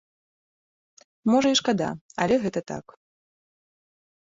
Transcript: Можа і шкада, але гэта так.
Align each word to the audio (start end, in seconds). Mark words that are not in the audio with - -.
Можа 1.33 1.47
і 1.57 1.59
шкада, 1.61 1.89
але 2.27 2.35
гэта 2.47 2.59
так. 2.75 2.85